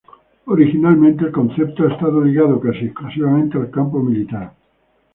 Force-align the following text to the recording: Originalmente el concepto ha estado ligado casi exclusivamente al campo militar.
Originalmente 0.45 1.25
el 1.25 1.31
concepto 1.31 1.83
ha 1.85 1.91
estado 1.93 2.21
ligado 2.21 2.59
casi 2.59 2.85
exclusivamente 2.85 3.59
al 3.59 3.69
campo 3.69 3.99
militar. 3.99 4.51